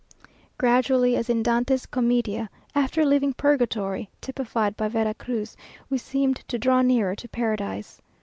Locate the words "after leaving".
2.73-3.33